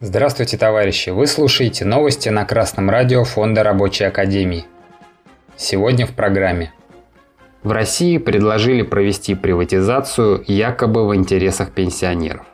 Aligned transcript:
Здравствуйте, 0.00 0.56
товарищи! 0.56 1.10
Вы 1.10 1.26
слушаете 1.26 1.84
новости 1.84 2.28
на 2.28 2.44
Красном 2.44 2.88
радио 2.88 3.24
Фонда 3.24 3.64
Рабочей 3.64 4.04
Академии. 4.04 4.64
Сегодня 5.56 6.06
в 6.06 6.12
программе. 6.12 6.72
В 7.64 7.72
России 7.72 8.18
предложили 8.18 8.82
провести 8.82 9.34
приватизацию 9.34 10.44
якобы 10.46 11.04
в 11.04 11.16
интересах 11.16 11.72
пенсионеров. 11.72 12.46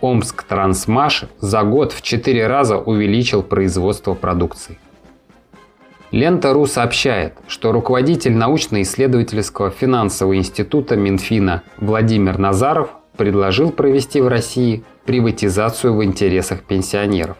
Омск 0.00 0.42
Трансмаш 0.42 1.26
за 1.38 1.62
год 1.62 1.92
в 1.92 2.02
4 2.02 2.48
раза 2.48 2.78
увеличил 2.78 3.44
производство 3.44 4.14
продукции. 4.14 4.76
Лента.ру 6.10 6.66
сообщает, 6.66 7.34
что 7.46 7.70
руководитель 7.70 8.34
научно-исследовательского 8.34 9.70
финансового 9.70 10.36
института 10.36 10.96
Минфина 10.96 11.62
Владимир 11.76 12.38
Назаров 12.38 12.90
предложил 13.16 13.70
провести 13.70 14.20
в 14.20 14.28
России 14.28 14.84
приватизацию 15.04 15.94
в 15.94 16.04
интересах 16.04 16.62
пенсионеров. 16.62 17.36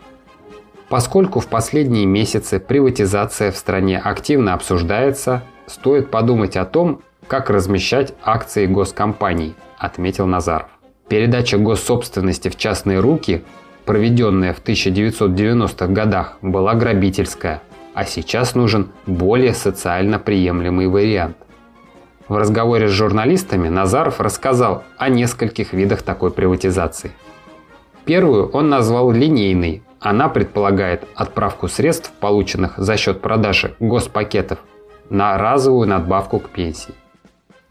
Поскольку 0.89 1.41
в 1.41 1.49
последние 1.49 2.07
месяцы 2.07 2.61
приватизация 2.61 3.51
в 3.51 3.57
стране 3.57 3.99
активно 3.99 4.55
обсуждается, 4.55 5.43
стоит 5.67 6.11
подумать 6.11 6.57
о 6.57 6.65
том, 6.65 7.01
как 7.27 7.51
размещать 7.51 8.15
акции 8.23 8.67
госкомпаний, 8.67 9.55
отметил 9.79 10.27
Назаров. 10.27 10.69
Передача 11.09 11.59
госсобственности 11.59 12.49
в 12.49 12.57
частные 12.57 13.01
руки, 13.01 13.43
проведенная 13.85 14.55
в 14.55 14.63
1990-х 14.63 15.87
годах, 15.89 16.39
была 16.41 16.75
грабительская, 16.75 17.63
а 17.95 18.05
сейчас 18.05 18.55
нужен 18.55 18.91
более 19.07 19.55
социально 19.55 20.19
приемлемый 20.19 20.87
вариант. 20.87 21.37
В 22.29 22.37
разговоре 22.37 22.89
с 22.89 22.91
журналистами 22.91 23.69
Назаров 23.69 24.21
рассказал 24.21 24.83
о 24.99 25.09
нескольких 25.09 25.73
видах 25.73 26.03
такой 26.03 26.33
приватизации. 26.33 27.13
Первую 28.05 28.49
он 28.49 28.69
назвал 28.69 29.13
линейной. 29.13 29.83
Она 30.01 30.29
предполагает 30.29 31.05
отправку 31.15 31.69
средств, 31.69 32.11
полученных 32.21 32.79
за 32.79 32.97
счет 32.97 33.21
продажи 33.21 33.75
госпакетов, 33.79 34.59
на 35.09 35.39
разовую 35.39 35.89
надбавку 35.89 36.41
к 36.41 36.49
пенсии. 36.51 36.95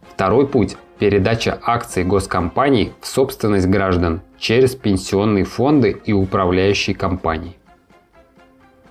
Второй 0.10 0.48
путь– 0.48 0.78
передача 1.00 1.60
акций 1.62 2.06
госкомпаний 2.06 2.94
в 3.02 3.08
собственность 3.08 3.68
граждан 3.68 4.22
через 4.38 4.74
пенсионные 4.76 5.44
фонды 5.44 6.02
и 6.06 6.14
управляющие 6.14 6.96
компании. 6.96 7.58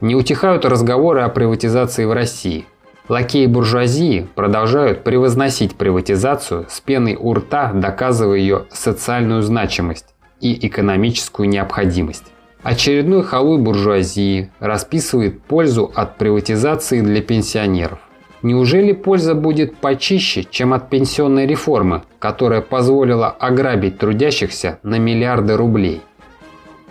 Не 0.02 0.14
утихают 0.14 0.66
разговоры 0.66 1.22
о 1.22 1.30
приватизации 1.30 2.04
в 2.04 2.12
России– 2.12 2.66
Лакеи 3.06 3.44
буржуазии 3.44 4.26
продолжают 4.34 5.04
превозносить 5.04 5.74
приватизацию 5.74 6.64
с 6.70 6.80
пеной 6.80 7.16
у 7.20 7.34
рта, 7.34 7.70
доказывая 7.74 8.38
ее 8.38 8.64
социальную 8.70 9.42
значимость 9.42 10.14
и 10.40 10.66
экономическую 10.66 11.46
необходимость. 11.46 12.24
Очередной 12.62 13.22
халуй 13.22 13.58
буржуазии 13.58 14.50
расписывает 14.58 15.42
пользу 15.42 15.92
от 15.94 16.16
приватизации 16.16 17.02
для 17.02 17.20
пенсионеров. 17.20 17.98
Неужели 18.40 18.92
польза 18.92 19.34
будет 19.34 19.76
почище, 19.76 20.42
чем 20.42 20.72
от 20.72 20.88
пенсионной 20.88 21.46
реформы, 21.46 22.04
которая 22.18 22.62
позволила 22.62 23.28
ограбить 23.28 23.98
трудящихся 23.98 24.78
на 24.82 24.98
миллиарды 24.98 25.58
рублей? 25.58 26.00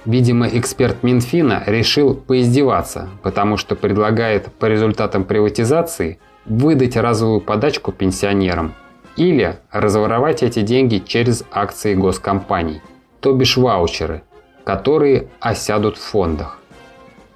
Видимо, 0.05 0.47
эксперт 0.47 1.01
Минфина 1.01 1.63
решил 1.65 2.13
поиздеваться, 2.13 3.09
потому 3.21 3.55
что 3.55 3.75
предлагает 3.75 4.51
по 4.53 4.65
результатам 4.65 5.23
приватизации 5.23 6.19
выдать 6.45 6.97
разовую 6.97 7.39
подачку 7.39 7.93
пенсионерам 7.93 8.73
или 9.15 9.59
разворовать 9.71 10.43
эти 10.43 10.61
деньги 10.61 10.97
через 10.97 11.45
акции 11.51 11.93
госкомпаний, 11.93 12.81
то 13.21 13.31
бишь 13.31 13.55
ваучеры, 13.55 14.23
которые 14.65 15.29
осядут 15.39 15.97
в 15.97 16.01
фондах. 16.01 16.59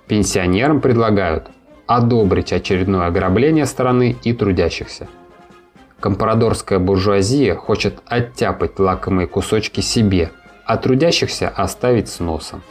Пенсионерам 0.07 0.81
предлагают 0.81 1.47
одобрить 1.85 2.51
очередное 2.51 3.07
ограбление 3.07 3.65
страны 3.65 4.17
и 4.23 4.33
трудящихся. 4.33 5.07
Компрадорская 6.01 6.79
буржуазия 6.79 7.55
хочет 7.55 8.01
оттяпать 8.05 8.77
лакомые 8.77 9.27
кусочки 9.27 9.79
себе– 9.79 10.31
а 10.67 10.77
трудящихся 10.77 11.47
оставить 11.49 12.09
с 12.09 12.19
носом. 12.19 12.61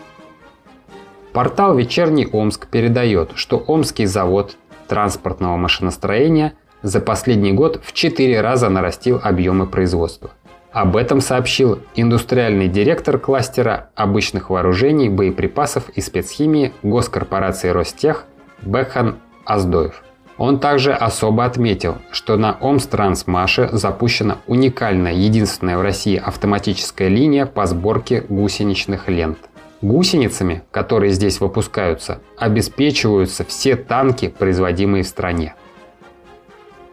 Портал 1.33 1.77
«Вечерний 1.77 2.29
Омск» 2.31 2.69
передает, 2.69 3.33
что 3.35 3.57
Омский 3.57 4.07
завод 4.07 4.57
транспортного 4.87 5.57
машиностроения 5.57 6.53
за 6.83 7.01
последний 7.01 7.53
год 7.53 7.81
в 7.83 7.93
4 7.93 8.41
раза 8.41 8.69
нарастил 8.69 9.21
объемы 9.23 9.67
производства. 9.67 10.31
Об 10.73 10.97
этом 10.97 11.23
сообщил 11.23 11.81
индустриальный 11.95 12.69
директор 12.69 13.19
кластера 13.19 13.89
обычных 13.95 14.51
вооружений, 14.51 15.09
боеприпасов 15.09 15.89
и 15.91 16.03
спецхимии 16.03 16.73
госкорпорации 16.83 17.71
Ростех 17.71 18.27
Бехан 18.61 19.17
Аздоев. 19.47 20.03
Он 20.39 20.59
также 20.59 20.93
особо 20.93 21.45
отметил, 21.45 21.97
что 22.11 22.37
на 22.37 22.57
Омстрансмаше 22.61 23.71
запущена 23.73 24.39
уникальная, 24.47 25.15
единственная 25.15 25.79
в 25.79 25.83
России 25.83 26.17
автоматическая 26.17 27.09
линия 27.09 27.47
по 27.47 27.67
сборке 27.67 28.21
гусеничных 28.29 29.09
лент. 29.09 29.39
Гусеницами, 29.81 30.63
которые 30.71 31.13
здесь 31.13 31.41
выпускаются, 31.41 32.21
обеспечиваются 32.37 33.45
все 33.45 33.77
танки, 33.77 34.29
производимые 34.29 35.05
в 35.05 35.07
стране. 35.07 35.55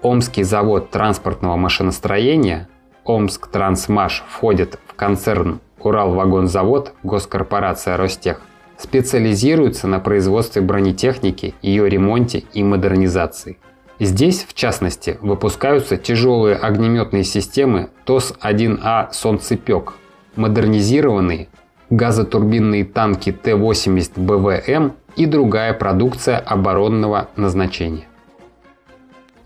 Омский 0.01 0.43
завод 0.43 0.89
транспортного 0.89 1.55
машиностроения 1.55 2.67
Омск 3.05 3.47
Трансмаш 3.47 4.23
входит 4.29 4.79
в 4.87 4.93
концерн 4.95 5.59
Уралвагонзавод 5.79 6.93
госкорпорация 7.03 7.97
Ростех 7.97 8.41
специализируется 8.83 9.87
на 9.87 9.99
производстве 9.99 10.61
бронетехники, 10.61 11.55
ее 11.61 11.89
ремонте 11.89 12.43
и 12.53 12.63
модернизации. 12.63 13.57
Здесь, 13.99 14.45
в 14.47 14.53
частности, 14.53 15.17
выпускаются 15.21 15.97
тяжелые 15.97 16.57
огнеметные 16.57 17.23
системы 17.23 17.89
ТОС-1А 18.05 19.13
«Солнцепек», 19.13 19.93
модернизированные 20.35 21.47
газотурбинные 21.89 22.85
танки 22.85 23.31
Т-80 23.31 24.19
БВМ 24.19 24.93
и 25.15 25.25
другая 25.25 25.73
продукция 25.73 26.39
оборонного 26.39 27.29
назначения. 27.35 28.07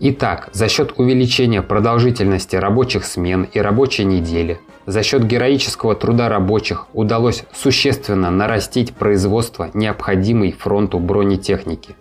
Итак, 0.00 0.50
за 0.52 0.68
счет 0.68 0.92
увеличения 0.96 1.60
продолжительности 1.60 2.54
рабочих 2.54 3.04
смен 3.04 3.48
и 3.52 3.58
рабочей 3.58 4.04
недели, 4.04 4.60
за 4.86 5.02
счет 5.02 5.24
героического 5.26 5.96
труда 5.96 6.28
рабочих 6.28 6.86
удалось 6.92 7.44
существенно 7.52 8.30
нарастить 8.30 8.94
производство 8.94 9.70
необходимой 9.74 10.52
фронту 10.52 11.00
бронетехники. 11.00 11.96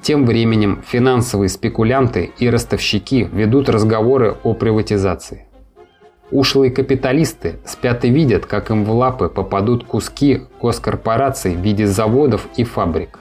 Тем 0.00 0.26
временем 0.26 0.80
финансовые 0.86 1.48
спекулянты 1.48 2.30
и 2.38 2.48
ростовщики 2.48 3.28
ведут 3.32 3.68
разговоры 3.68 4.36
о 4.44 4.54
приватизации. 4.54 5.46
Ушлые 6.30 6.70
капиталисты 6.70 7.56
спят 7.64 8.04
и 8.04 8.10
видят, 8.10 8.46
как 8.46 8.70
им 8.70 8.84
в 8.84 8.92
лапы 8.92 9.28
попадут 9.28 9.82
куски 9.84 10.42
госкорпораций 10.60 11.56
в 11.56 11.60
виде 11.60 11.88
заводов 11.88 12.46
и 12.56 12.62
фабрик. 12.62 13.18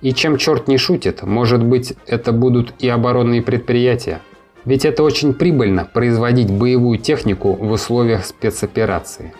И 0.00 0.12
чем 0.12 0.36
черт 0.36 0.68
не 0.68 0.78
шутит, 0.78 1.22
может 1.22 1.62
быть, 1.62 1.94
это 2.06 2.32
будут 2.32 2.74
и 2.78 2.88
оборонные 2.88 3.42
предприятия. 3.42 4.20
Ведь 4.64 4.84
это 4.84 5.02
очень 5.02 5.34
прибыльно 5.34 5.84
производить 5.84 6.50
боевую 6.50 6.98
технику 6.98 7.52
в 7.54 7.70
условиях 7.70 8.24
спецоперации. 8.24 9.32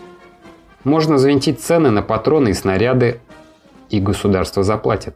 Можно 0.85 1.17
взвинтить 1.17 1.61
цены 1.61 1.91
на 1.91 2.03
патроны 2.03 2.51
и 2.51 2.55
снаряды, 2.55 3.21
и 3.91 4.01
государство 4.01 4.63
заплатит. 4.63 5.15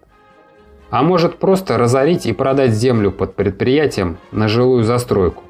А 0.90 1.02
может 1.02 1.38
просто 1.38 1.78
разорить 1.78 2.26
и 2.26 2.32
продать 2.32 2.72
землю 2.72 3.10
под 3.10 3.34
предприятием 3.34 4.18
на 4.30 4.48
жилую 4.48 4.84
застройку. 4.84 5.42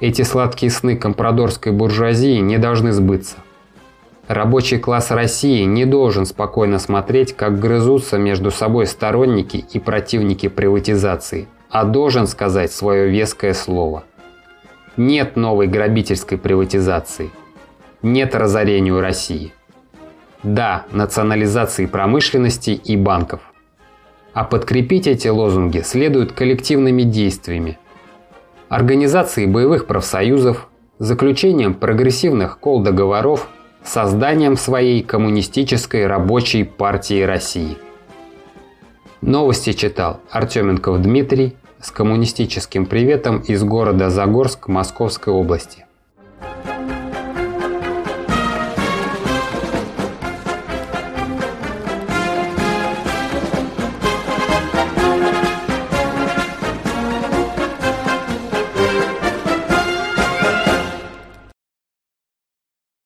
Эти 0.00 0.22
сладкие 0.22 0.70
сны 0.70 0.96
компрадорской 0.96 1.72
буржуазии 1.72 2.38
не 2.38 2.58
должны 2.58 2.92
сбыться. 2.92 3.36
Рабочий 4.28 4.78
класс 4.78 5.10
России 5.10 5.64
не 5.64 5.84
должен 5.84 6.24
спокойно 6.24 6.78
смотреть, 6.78 7.36
как 7.36 7.58
грызутся 7.60 8.16
между 8.16 8.50
собой 8.50 8.86
сторонники 8.86 9.58
и 9.58 9.78
противники 9.78 10.48
приватизации, 10.48 11.46
а 11.68 11.84
должен 11.84 12.26
сказать 12.26 12.72
свое 12.72 13.10
веское 13.10 13.52
слово. 13.52 14.04
Нет 14.96 15.36
новой 15.36 15.66
грабительской 15.66 16.38
приватизации. 16.38 17.30
Нет 18.00 18.34
разорению 18.34 19.00
России. 19.00 19.52
Да, 20.42 20.86
национализации 20.90 21.84
промышленности 21.84 22.70
и 22.70 22.96
банков. 22.96 23.40
А 24.32 24.44
подкрепить 24.44 25.06
эти 25.06 25.28
лозунги 25.28 25.80
следует 25.80 26.32
коллективными 26.32 27.02
действиями. 27.02 27.78
Организацией 28.70 29.48
боевых 29.48 29.86
профсоюзов, 29.86 30.68
заключением 30.98 31.74
прогрессивных 31.74 32.58
кол-договоров– 32.58 33.48
созданием 33.84 34.56
своей 34.56 35.02
коммунистической 35.02 36.06
рабочей 36.06 36.64
партии 36.64 37.22
России. 37.22 37.76
Новости 39.20 39.72
читал 39.72 40.20
Артеменков 40.30 41.00
Дмитрий 41.00 41.56
с 41.80 41.90
коммунистическим 41.90 42.86
приветом 42.86 43.40
из 43.40 43.62
города 43.62 44.10
Загорск 44.10 44.68
Московской 44.68 45.32
области. 45.32 45.86